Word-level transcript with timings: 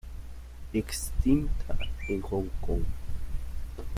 Extinta 0.73 1.77
en 2.09 2.23
Hong 2.27 2.49
Kong. 2.59 2.83